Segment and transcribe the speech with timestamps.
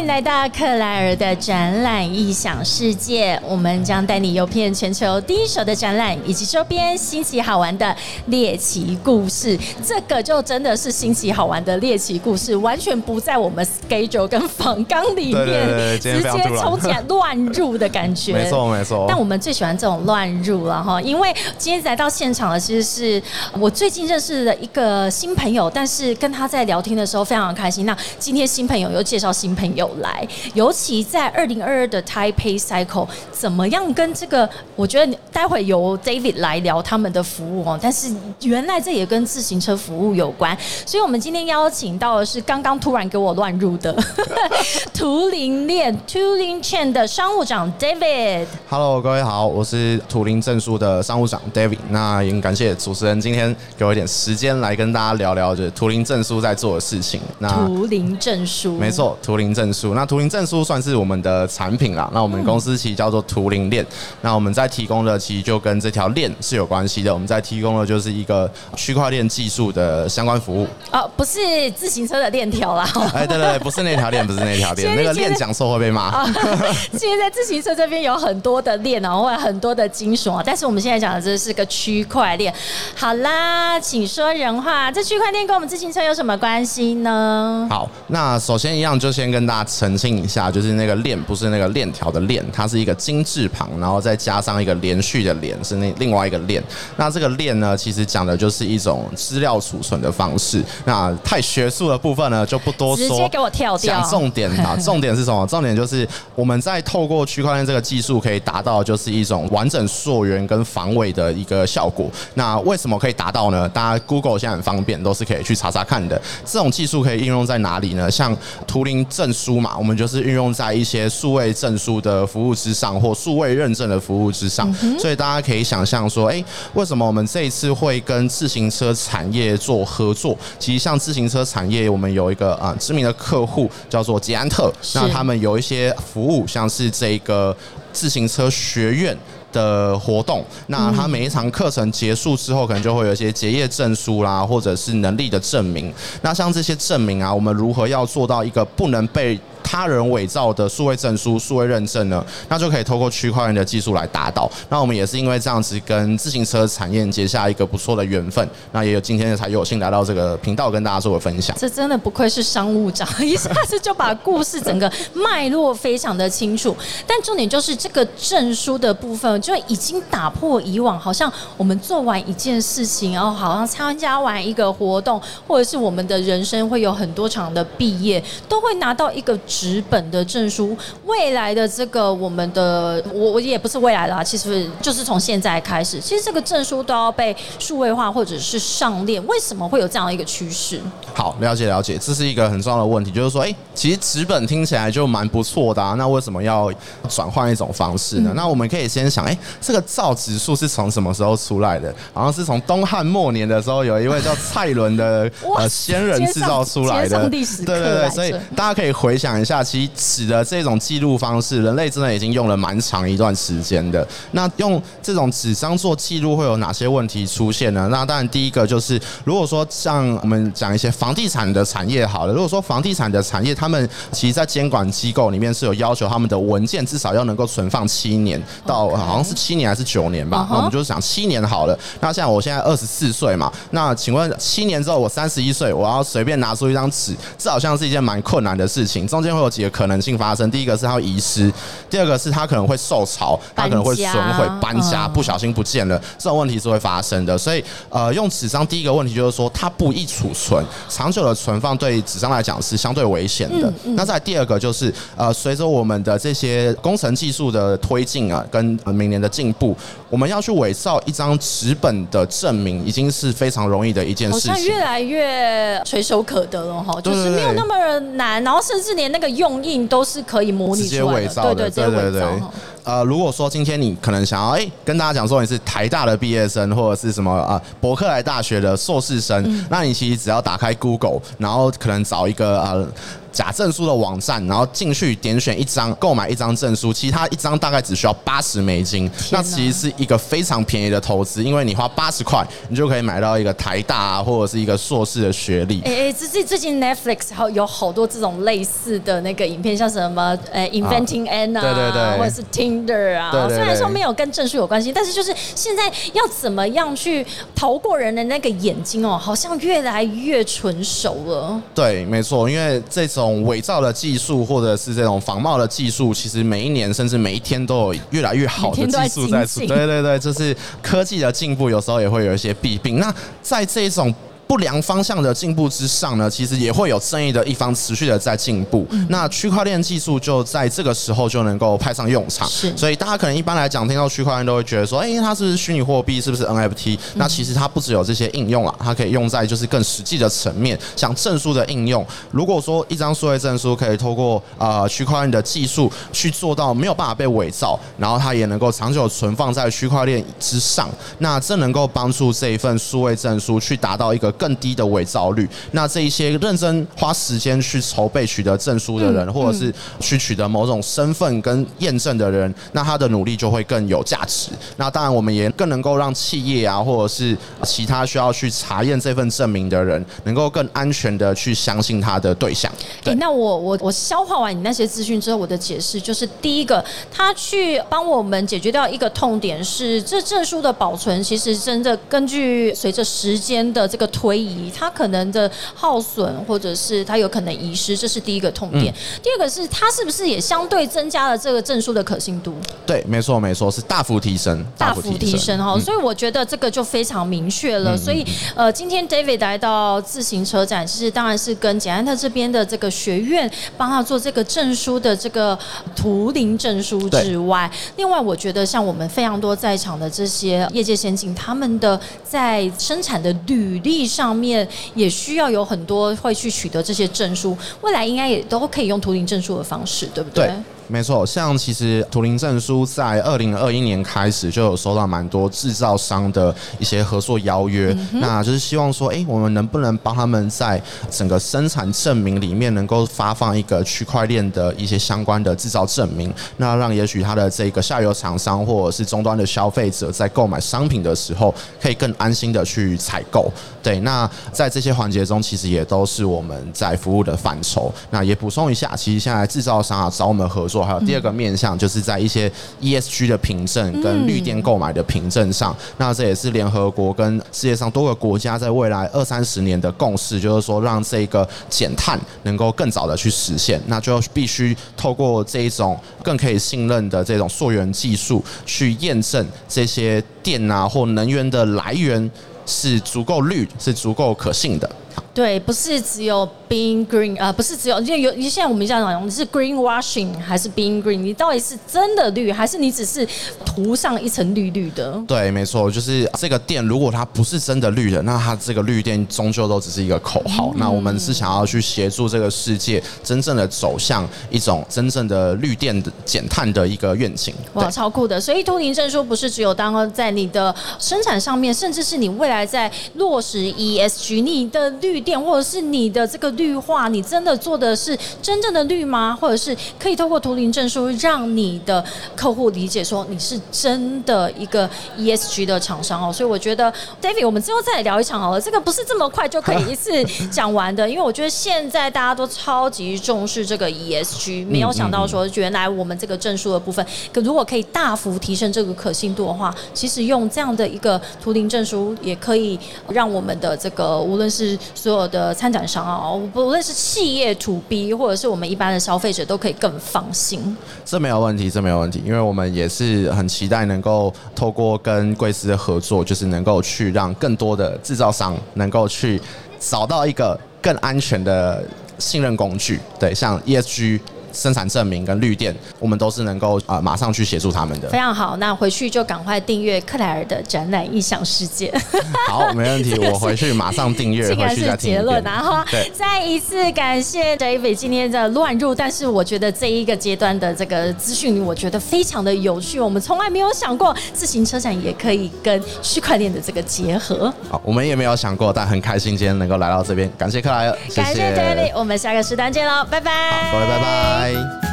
[0.00, 3.38] 迎来到克莱尔的展览异想世界。
[3.46, 7.94] 我们将带你游遍全球第一手的展览以及周边新奇好玩的
[8.26, 9.58] 猎奇故事。
[9.84, 18.32] 这个就真的是新奇好玩的猎奇故事，完全不在我们 schedule 跟访纲里面，对对对直接冲起来乱入的感觉。
[18.32, 23.22] 没错没错但我们最喜欢这种乱入了哈，因为今天来到现场的其实是
[23.58, 27.84] 我最近认识的一个新朋友，但是跟他在聊天的时候非常开心。
[27.84, 34.48] 那今天新朋友又介绍新朋友来，尤其在二零二二的 Taipei Cycle，怎么样跟这个？
[34.76, 37.78] 我觉得待会由 David 来聊他们的服务哦。
[37.80, 38.10] 但是
[38.42, 43.94] 原来这也跟自行车服务有关，所以我们今天邀请到的是刚刚突然给我乱入的
[44.94, 48.46] 图灵链 Tuling Chain 的商务长 David。
[48.68, 51.78] Hello，各位好，我是图灵证书的商务长 David。
[51.90, 57.20] 那也感谢主持人今天给我一点时间来跟大家聊聊，就是图灵证书在做的事情。
[57.38, 59.79] 那图灵证书，没错，图灵证书。
[59.94, 62.08] 那图灵证书算是我们的产品啦。
[62.12, 63.84] 那我们公司其实叫做图灵链。
[64.20, 67.12] 那我们在提供的其实就跟这条链是有关系的。
[67.12, 70.66] 我们在提供的就是一个区块链技术的相关服务。
[70.92, 72.88] 哦，不是自行车的链条啦。
[73.14, 76.02] 哎，对对对，不是那条链，不是那条链， 那个链讲错会被骂。
[76.02, 76.24] 啊，
[76.92, 82.52] 现在在自行车这边有很多的链啊，或者很多的金属啊，但是我们现在讲的这是个区块链。
[82.94, 87.66] 好啦，请说人话，这区块链跟我们自行车有什么关系呢？
[87.70, 96.62] 好，那首先一样就先跟大家澄清一下，就是那个链不是那个链条的链，它是一个金字旁，然后再加上一个连续的连，是那另外一个链。
[96.96, 100.62] 那这个链呢，其实讲的就是一种资料储存的方式。
[100.84, 103.08] 那太学术的部分呢，就不多说。
[103.08, 105.46] 直接给我跳掉讲重点啊，重点是什么？
[105.46, 112.10] 重点就是我们在透过区块链这个技术，可以达到就是一种完整溯源跟防伪的一个效果。
[112.34, 113.68] 那为什么可以达到呢？
[113.68, 116.20] 大家 Google 现在很方便，都是可以去查查看的。
[116.44, 118.10] 这种技术可以应用在哪里呢？
[118.10, 118.36] 像
[118.66, 124.72] 图灵证书嘛，我们就是运用在一些数位证书的服务之上，或数位认证的服务之上。
[124.98, 126.42] 所以大家可以想象说，哎、
[126.74, 130.36] 为什么我们这一次会跟自行车产业做合作？
[130.58, 137.56] 其实像自行车产业，我们有一个啊、知名的客户叫做捷安特，那他们有一些服务，像是这个
[137.92, 139.16] 自行车学院。
[139.52, 145.92] 的活动，那他每一堂课程结束之后，可能就会有一些结业证书啦，或者是能力的证明。
[146.22, 152.24] 那像这些证明啊，我们如何要做到一个不能被他人伪造的数位证书、数位认证呢？
[152.48, 154.50] 那就可以透过区块链的技术来达到。
[154.68, 161.56] 那我们也是因为这样子跟自行车产业结下一个不错的缘分，那也有今天才有幸来到这个频道跟大家做个分享。
[161.58, 166.76] 这真的不愧是商务长， 一下子就把故事整个脉络非常的清楚。
[167.06, 180.78] 但重点就是这个证书的部分，就已经打破以往好像我们做完一件事情，然后好像参加完一个活动，或者是我们的人生会有很多场的毕业，都会拿到一个纸本的证书。
[181.04, 189.20] 未来的这个我们的，我我也不是未来啦，其实就是从现在开始，其实这个证书都要被数位化或者是上链。
[189.26, 190.80] 为什么会有这样的一个趋势？
[191.12, 196.72] 好，了解了解，这是一个很重要的问题，就是说，哎、其实纸本听起来就蛮不错的啊，那为什么要
[197.08, 198.32] 转换一种方式呢？
[198.36, 201.92] 那我们可以先想，哎、这个造纸术是从什么时候出来的？
[202.12, 214.06] 好像是从东汉末年的时候，有一位叫蔡伦的呃仙人制造出来的对对，所以大家可以回想一下，其实纸的这种记录方式，人类真的已经用了蛮长一段时间的。
[214.32, 217.88] 那用这种纸张做记录会有哪些问题出现呢？
[217.90, 231.78] 那当然第一个就是，如果说像我们讲一些房地产的产业好了，如果说房地产的产业，他们其实在监管机构里面是有要求他们的文件至少要能够存放七年到好像是七年还是九年吧那我们就是讲七年好了。
[232.00, 239.06] 那像我现在二十四岁嘛，那请问七年之后我三十一岁，我要随便拿出一张纸，这好像是一件蛮困难的事情。
[239.06, 241.52] 中间会有几个可能性发生，第一个是它会遗失，
[241.88, 245.12] 第二个是它可能会受潮，它可能会损毁、搬家，嗯。
[245.12, 247.36] 不小心不见了，这种问题是会发生的。
[247.36, 253.70] 所以呃，用纸张第一个问题就是说它不易储存，长久的存放对纸张来讲是相对危险的。
[253.96, 259.76] 那再第二个就是呃，随着我们的这些工程技术的推进啊，跟呃明年的进步，
[260.08, 264.54] 我们要去伪造一张纸本的证明，已经是非常容易的一件事情。
[264.54, 271.22] 像越来越垂手可得了哈，就是没有那么难，然后甚至连那个用印都是可以模拟出来
[271.54, 272.52] 的，对对，直接伪造哈。
[272.84, 279.64] 呃，如果说今天你可能想要哎、跟大家讲说你是台大的毕业生，或者是什么啊伯克莱大学的硕士生，嗯。
[279.70, 282.86] 那你其实只要打开 Google，然后可能找一个呃
[283.30, 295.80] 假证书的网站，然后进去点选一张购买一张证书，其实它一张大概只需要八十美金，那其实是一个非常便宜的投资，因为你花八十块，你就可以买到一个台大啊，或者是一个硕士的学历。
[295.82, 311.60] 哎哎，最近最近 Netflix 好有好多这种类似的那个影片，像什么呃 Inventing Anna，对对对，或者是 Tinder 啊，虽然说没有跟证书有关系，但是就是现在要怎么样去逃过人的那个眼睛哦，好像越来越纯熟了。
[311.74, 319.60] 对，没错，因为这种伪造的技术或者是这种仿冒的技术，其实每一年甚至每一天都有越来越好的技术在出。
[319.66, 322.98] 对对对，就是科技的进步，有时候也会有一些弊病。
[322.98, 323.12] 那
[323.42, 324.14] 在这种
[324.50, 328.84] 不良方向的进步之上呢，其实也会有正义的一方持续的在进步。
[329.08, 332.48] 那区块链技术就在这个时候就能够派上用场。
[332.48, 336.20] 是，所以大家可能一般来讲听到区块链都会觉得说，哎，它是不是虚拟货币？
[336.20, 336.98] 是不是 NFT？
[337.14, 342.04] 那其实它不只有这些应用啊，它可以用在就是更实际的层面，像证书的应用。
[342.32, 354.34] 如果说一张数位证书可以透过呃区块链的技术去做到没有办法被伪造，然后它也能够长久存放在区块链之上，那这能够帮助这一份数位证书去达到一个。
[354.40, 364.50] 更低的伪造率，那这一些认真花时间去筹备取得证书的人，或者是去取得某种身份跟验证的人，那他的努力就会更有价值。
[364.78, 372.72] 那当然，我们也更能够让企业啊，或者是其他需要去查验这份证明的人，能够更安全的去相信他的对象。
[373.04, 376.82] 对，那我我我消化完你那些资讯之后，我的解释就是：第一个，
[377.12, 384.29] 他去帮我们解决掉一个痛点，是这证书的保存，其实真的根据随着时间的这个推。
[384.30, 388.94] 推移，它可能的耗损，或者是它有可能遗失，这是第一个痛点。
[389.20, 392.54] 第二个是它是不是也相对增加了这个证书的可信度？
[392.86, 395.76] 对，没错，没错，是大幅提升，大幅提升哈。
[395.80, 397.96] 所以我觉得这个就非常明确了。
[397.96, 398.24] 所以
[398.54, 405.58] 呃，今天 David 来到自行车展，其实当然是跟简安特这边的这个学院帮他做这个证书的这个
[405.96, 414.19] 图灵证书之外，另外我觉得像我们非常多在场的这些业界先进，他们的在生产的履历上。
[414.20, 420.52] 上面也需要有很多会去取得这些证书，未来应该也都可以用图灵证书的方式，对不对？
[420.90, 443.48] 没错，像其实图灵证书在二零二一年开始就有收到蛮多制造商的一些合作邀约，那就是希望说，哎，我们能不能帮他们在整个生产证明里面能够发放一个区块链的一些相关的制造证明，那让也许他的这个下游厂商或者是终端的消费者在购买商品的时候可以更安心的去采购。
[443.80, 447.92] 对，那在这些环节中，其实也都是我们在服务的范畴。
[448.10, 450.79] 那也补充一下，其实现在制造商啊找我们合作。
[450.84, 452.50] 还有第二个面向，就是在一些
[452.80, 472.30] ESG 的凭证跟绿电购买的凭证上，那这也是联合国跟世界上多个国家在未来二三十年的共识，就是说让这个减碳能够更早的去实现，那就必须透过这一种更可以信任的这种溯源技术去验证这些电啊或能源的来源
[472.66, 474.90] 是足够绿，是足够可信的。
[475.32, 481.20] 对，不是只有 being green，呃，不是只有，因为有现在我们这样讲，你是 green washing 还是 being green？
[481.20, 483.26] 你到底是真的绿，还是你只是
[483.64, 485.22] 涂上一层绿绿的？
[485.28, 490.72] 对，没错，就是这个店，如果它不是真的绿的，那它这个绿店终究都只是一个口号。
[490.76, 497.54] 那我们是想要去协助这个世界真正的走向一种真正的绿电的减碳的一个愿景。
[497.74, 498.40] 哇，超酷的！
[498.40, 505.19] 所以，图灵证书不是只有当在你的生产上面，甚至是你未来在落实 ESG，你的绿。
[505.20, 509.36] 电或者是你的这个绿化，你真的做的是真正的绿吗？
[509.40, 516.32] 或者是可以透过图灵证书，让你的客户理解说你是真的一个 ESG 的厂商哦。
[516.32, 518.60] 所以我觉得，David，我们之后再来聊一场好了。
[518.60, 540.76] 这个不是这么快就可以一次讲完的，因为我觉得现在大家都超级重视这个 ESG，没有想到说原来我们这个证书的部分，可如果可以大幅提升这个可信度的话，其实用这样的一个图灵证书，也可以让我们的这个无论是所所有的参展商啊，不论是企业 to B，或者是我们一般的消费者，都可以更放心。
[541.04, 549.42] 这没有问题，这没有问题，因为我们也是很期待能够透过跟贵司的合作，就是能够去让更多的制造商能够去
[549.80, 551.84] 找到一个更安全的
[552.16, 553.00] 信任工具。
[553.18, 554.20] 对，像 ESG。
[554.52, 558.08] 生产证明跟绿电，我们都是能够啊马上去协助他们的。
[558.08, 561.90] 非常好，那回去就赶快订阅克莱尔的展览《异想世界》。
[562.48, 565.42] 好，没问题，我回去马上订阅， 回去再听结论。
[565.42, 573.00] 然后再一次感谢 David 今天的乱入，但是我觉得这一个阶段的这个资讯，我觉得非常的有趣。
[573.00, 577.52] 我们从来没有想过自行车展也可以跟区块链的这个结合。
[577.68, 584.89] 好，我们也没有想过，但很开心今天能够来到这边，感谢克莱尔，感谢 David，我们下个时段见喽，拜拜，各位拜拜拜。